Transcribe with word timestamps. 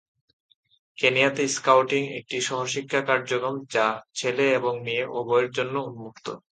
কেনিয়াতে 0.97 1.43
scouting 1.47 2.01
একটি 2.19 2.37
সহশিক্ষা 2.41 3.01
কার্যক্রম, 3.01 3.55
যা 3.73 3.85
ছেলে 4.15 4.45
এবং 4.53 4.73
মেয়ে 4.83 5.05
উভয়ের 5.11 5.49
জন্য 5.51 5.75
উন্মুক্ত। 5.79 6.25